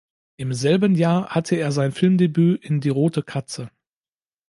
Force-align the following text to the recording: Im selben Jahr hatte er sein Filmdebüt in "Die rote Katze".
Im 0.37 0.51
selben 0.53 0.95
Jahr 0.95 1.27
hatte 1.29 1.57
er 1.57 1.71
sein 1.71 1.91
Filmdebüt 1.91 2.65
in 2.65 2.81
"Die 2.81 2.89
rote 2.89 3.21
Katze". 3.21 3.69